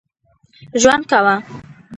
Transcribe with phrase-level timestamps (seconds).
[0.81, 1.35] ژوند کاوه.